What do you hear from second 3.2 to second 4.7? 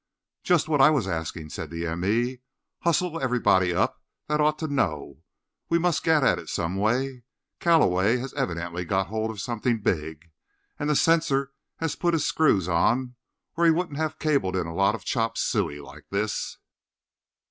everybody up that ought to